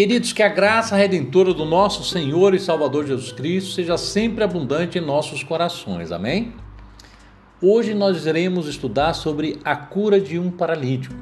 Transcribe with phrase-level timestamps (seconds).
[0.00, 4.96] Queridos, que a graça redentora do nosso Senhor e Salvador Jesus Cristo seja sempre abundante
[4.96, 6.10] em nossos corações.
[6.10, 6.54] Amém?
[7.60, 11.14] Hoje nós iremos estudar sobre a cura de um paralítico.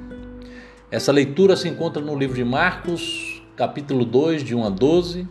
[0.93, 5.27] Essa leitura se encontra no livro de Marcos, capítulo 2, de 1 a 12,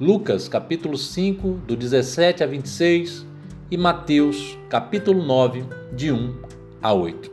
[0.00, 3.26] Lucas, capítulo 5, do 17 a 26
[3.70, 6.34] e Mateus, capítulo 9, de 1
[6.80, 7.30] a 8.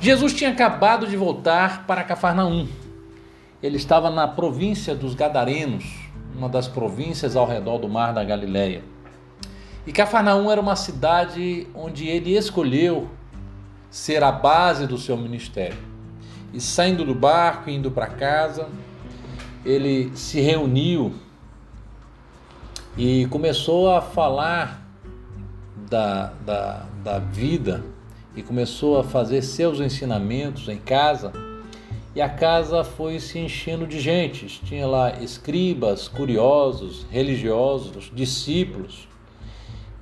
[0.00, 2.66] Jesus tinha acabado de voltar para Cafarnaum.
[3.62, 5.84] Ele estava na província dos Gadarenos,
[6.34, 8.82] uma das províncias ao redor do mar da Galileia.
[9.86, 13.08] E Cafarnaum era uma cidade onde ele escolheu
[13.90, 15.78] ser a base do seu ministério.
[16.52, 18.68] E saindo do barco, indo para casa,
[19.64, 21.14] ele se reuniu
[22.96, 24.82] e começou a falar
[25.88, 27.84] da, da, da vida
[28.34, 31.32] e começou a fazer seus ensinamentos em casa.
[32.14, 34.46] E a casa foi se enchendo de gente.
[34.64, 39.08] Tinha lá escribas, curiosos, religiosos, discípulos.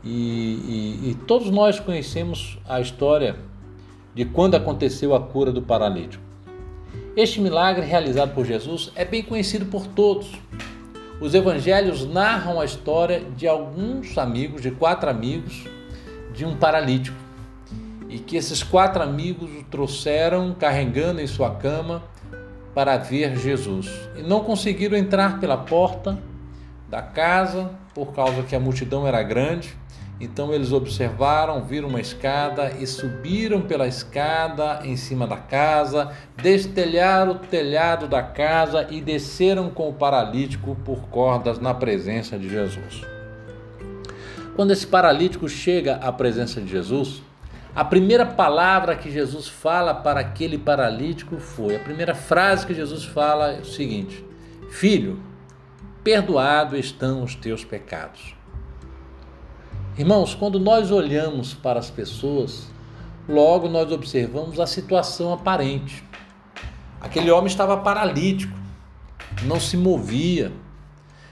[0.02, 3.36] E, e, e todos nós conhecemos a história
[4.14, 6.22] de quando aconteceu a cura do paralítico.
[7.16, 10.32] Este milagre realizado por Jesus é bem conhecido por todos.
[11.20, 15.64] Os evangelhos narram a história de alguns amigos, de quatro amigos,
[16.32, 17.16] de um paralítico
[18.10, 22.02] e que esses quatro amigos o trouxeram carregando em sua cama
[22.74, 23.88] para ver Jesus.
[24.16, 26.18] E não conseguiram entrar pela porta
[26.88, 29.76] da casa por causa que a multidão era grande.
[30.20, 37.32] Então eles observaram, viram uma escada e subiram pela escada em cima da casa, destelharam
[37.32, 43.02] o telhado da casa e desceram com o paralítico por cordas na presença de Jesus.
[44.56, 47.22] Quando esse paralítico chega à presença de Jesus,
[47.74, 53.04] a primeira palavra que Jesus fala para aquele paralítico foi, a primeira frase que Jesus
[53.04, 54.24] fala é o seguinte:
[54.70, 55.20] Filho,
[56.02, 58.34] perdoado estão os teus pecados.
[59.96, 62.66] Irmãos, quando nós olhamos para as pessoas,
[63.28, 66.02] logo nós observamos a situação aparente.
[67.00, 68.56] Aquele homem estava paralítico,
[69.44, 70.52] não se movia,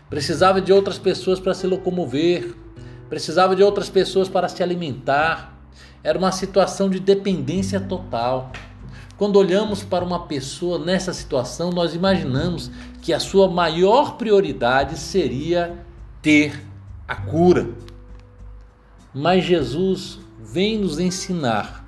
[0.09, 2.55] precisava de outras pessoas para se locomover,
[3.09, 5.58] precisava de outras pessoas para se alimentar
[6.03, 8.53] era uma situação de dependência total.
[9.17, 12.71] Quando olhamos para uma pessoa nessa situação, nós imaginamos
[13.03, 15.77] que a sua maior prioridade seria
[16.23, 16.65] ter
[17.07, 17.69] a cura.
[19.13, 21.85] Mas Jesus vem nos ensinar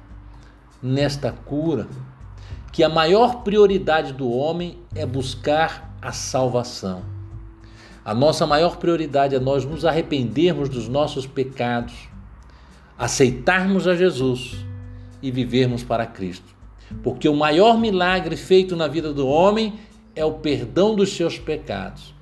[0.83, 1.87] nesta cura
[2.73, 7.03] que a maior prioridade do homem é buscar a salvação.
[8.05, 12.09] A nossa maior prioridade é nós nos arrependermos dos nossos pecados,
[13.01, 14.59] aceitarmos a Jesus
[15.23, 16.55] e vivermos para Cristo.
[17.03, 19.81] Porque o maior milagre feito na vida do homem
[20.15, 22.15] é o perdão dos seus pecados.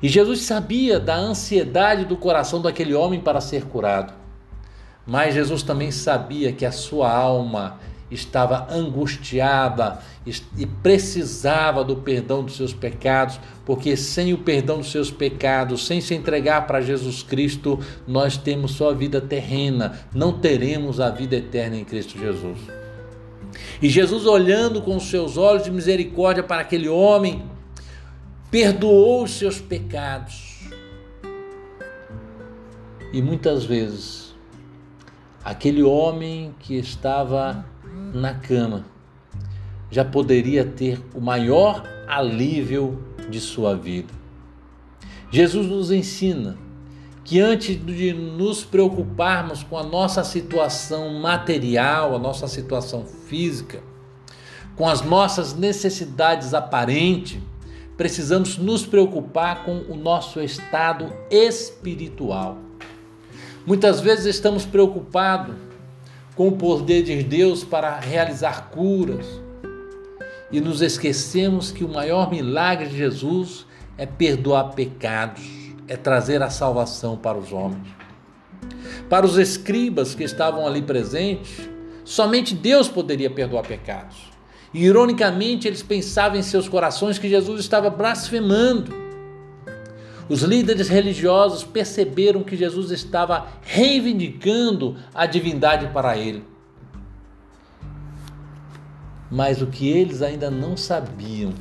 [0.00, 4.14] E Jesus sabia da ansiedade do coração daquele homem para ser curado.
[5.04, 7.80] Mas Jesus também sabia que a sua alma
[8.12, 10.00] estava angustiada
[10.56, 16.00] e precisava do perdão dos seus pecados, porque sem o perdão dos seus pecados, sem
[16.00, 21.36] se entregar para Jesus Cristo, nós temos só a vida terrena, não teremos a vida
[21.36, 22.58] eterna em Cristo Jesus.
[23.80, 27.42] E Jesus, olhando com seus olhos de misericórdia para aquele homem,
[28.50, 30.60] perdoou os seus pecados.
[33.12, 34.34] E muitas vezes,
[35.44, 37.64] aquele homem que estava
[38.12, 38.84] na cama,
[39.90, 44.12] já poderia ter o maior alívio de sua vida.
[45.30, 46.56] Jesus nos ensina
[47.24, 53.82] que antes de nos preocuparmos com a nossa situação material, a nossa situação física,
[54.76, 57.40] com as nossas necessidades aparentes,
[57.96, 62.58] precisamos nos preocupar com o nosso estado espiritual.
[63.64, 65.54] Muitas vezes estamos preocupados
[66.34, 69.26] com o poder de Deus para realizar curas.
[70.50, 75.42] E nos esquecemos que o maior milagre de Jesus é perdoar pecados,
[75.88, 77.86] é trazer a salvação para os homens.
[79.08, 81.68] Para os escribas que estavam ali presentes,
[82.04, 84.30] somente Deus poderia perdoar pecados.
[84.72, 89.01] E ironicamente, eles pensavam em seus corações que Jesus estava blasfemando
[90.28, 96.44] os líderes religiosos perceberam que Jesus estava reivindicando a divindade para ele.
[99.30, 101.52] Mas o que eles ainda não sabiam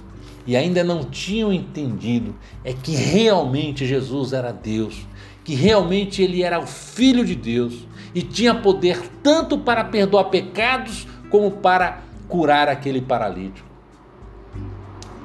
[0.45, 5.05] e ainda não tinham entendido é que realmente Jesus era Deus,
[5.43, 11.07] que realmente ele era o Filho de Deus e tinha poder tanto para perdoar pecados
[11.29, 13.67] como para curar aquele paralítico.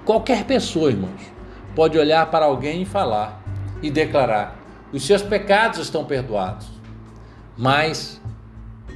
[0.05, 1.36] Qualquer pessoa, irmãos,
[1.76, 3.44] pode olhar para alguém e falar
[3.82, 4.58] e declarar:
[4.93, 6.67] os seus pecados estão perdoados.
[7.56, 8.20] Mas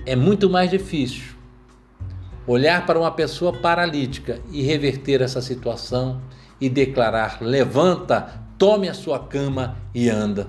[0.05, 1.35] é muito mais difícil
[2.47, 6.21] olhar para uma pessoa paralítica e reverter essa situação
[6.61, 10.49] e declarar: levanta, tome a sua cama e anda.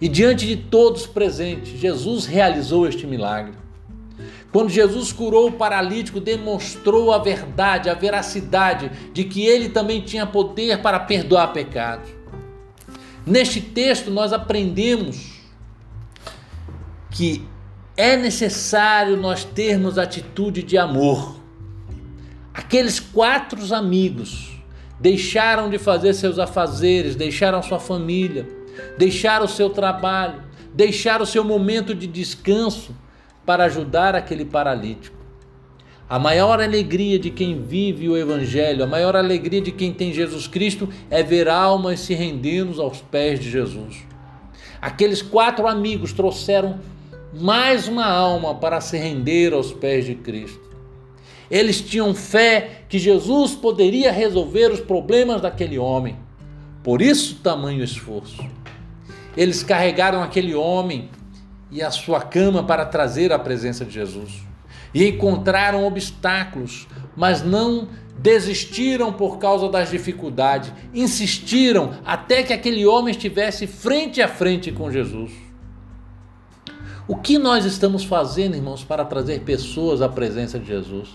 [0.00, 3.52] E diante de todos presentes, Jesus realizou este milagre.
[4.52, 10.26] Quando Jesus curou o paralítico, demonstrou a verdade, a veracidade de que ele também tinha
[10.26, 12.10] poder para perdoar pecados.
[13.24, 15.40] Neste texto, nós aprendemos
[17.10, 17.46] que
[17.96, 21.36] é necessário nós termos atitude de amor.
[22.52, 24.50] Aqueles quatro amigos
[24.98, 28.48] deixaram de fazer seus afazeres, deixaram sua família,
[28.98, 30.42] deixaram o seu trabalho,
[30.74, 32.94] deixaram o seu momento de descanso
[33.50, 35.16] para ajudar aquele paralítico.
[36.08, 40.46] A maior alegria de quem vive o Evangelho, a maior alegria de quem tem Jesus
[40.46, 44.06] Cristo é ver almas se rendendo aos pés de Jesus.
[44.80, 46.78] Aqueles quatro amigos trouxeram
[47.34, 50.70] mais uma alma para se render aos pés de Cristo.
[51.50, 56.16] Eles tinham fé que Jesus poderia resolver os problemas daquele homem.
[56.84, 58.46] Por isso, tamanho esforço.
[59.36, 61.10] Eles carregaram aquele homem
[61.70, 64.42] e a sua cama para trazer a presença de Jesus.
[64.92, 67.88] E encontraram obstáculos, mas não
[68.18, 74.90] desistiram por causa das dificuldades, insistiram até que aquele homem estivesse frente a frente com
[74.90, 75.32] Jesus.
[77.08, 81.08] O que nós estamos fazendo, irmãos, para trazer pessoas à presença de Jesus?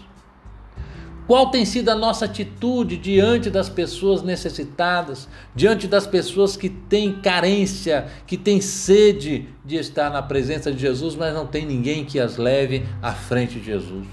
[1.28, 7.14] Qual tem sido a nossa atitude diante das pessoas necessitadas, diante das pessoas que têm
[7.14, 12.20] carência, que têm sede de estar na presença de Jesus, mas não tem ninguém que
[12.20, 14.06] as leve à frente de Jesus?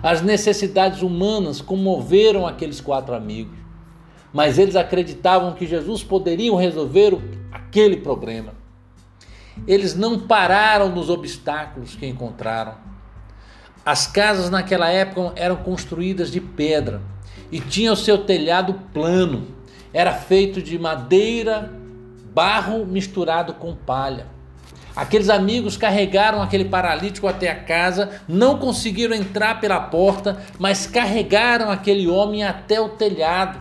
[0.00, 3.58] As necessidades humanas comoveram aqueles quatro amigos,
[4.32, 7.18] mas eles acreditavam que Jesus poderia resolver
[7.50, 8.54] aquele problema.
[9.66, 12.74] Eles não pararam nos obstáculos que encontraram.
[13.86, 17.00] As casas naquela época eram construídas de pedra
[17.52, 19.46] e tinha o seu telhado plano.
[19.94, 21.72] Era feito de madeira,
[22.34, 24.26] barro misturado com palha.
[24.96, 31.70] Aqueles amigos carregaram aquele paralítico até a casa, não conseguiram entrar pela porta, mas carregaram
[31.70, 33.60] aquele homem até o telhado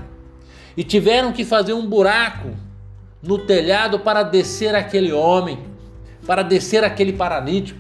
[0.76, 2.50] e tiveram que fazer um buraco
[3.22, 5.76] no telhado para descer aquele homem
[6.26, 7.80] para descer aquele paralítico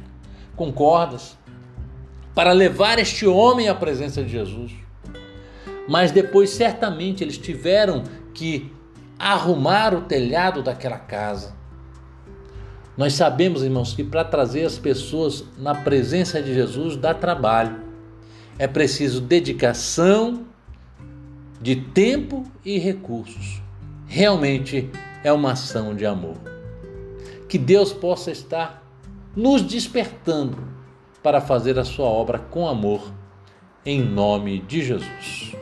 [0.56, 1.36] com cordas,
[2.36, 4.74] para levar este homem à presença de Jesus.
[5.88, 8.04] Mas depois, certamente, eles tiveram
[8.34, 8.72] que
[9.18, 11.56] arrumar o telhado daquela casa.
[12.98, 17.84] Nós sabemos, irmãos, que para trazer as pessoas na presença de Jesus dá trabalho.
[18.60, 20.46] É preciso dedicação
[21.62, 23.62] de tempo e recursos.
[24.08, 24.90] Realmente
[25.24, 26.36] é uma ação de amor
[27.48, 28.84] que Deus possa estar
[29.36, 30.75] nos despertando
[31.25, 33.12] para fazer a sua obra com amor,
[33.83, 35.56] em nome de Jesus.